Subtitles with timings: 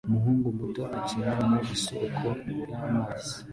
[0.07, 2.25] Umuhungu muto akina mu isoko
[2.75, 3.33] y'amazi